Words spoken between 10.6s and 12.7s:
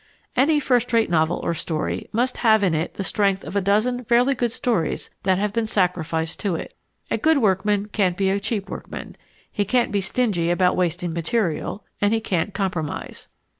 wasting material, and he cannot